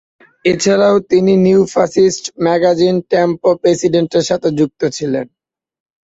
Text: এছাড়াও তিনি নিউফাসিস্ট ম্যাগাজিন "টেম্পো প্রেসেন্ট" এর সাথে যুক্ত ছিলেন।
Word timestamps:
এছাড়াও 0.45 0.95
তিনি 1.11 1.33
নিউফাসিস্ট 1.45 2.23
ম্যাগাজিন 2.45 2.95
"টেম্পো 3.11 3.51
প্রেসেন্ট" 3.61 4.11
এর 4.17 4.25
সাথে 4.29 4.47
যুক্ত 4.59 4.81
ছিলেন। 4.97 5.25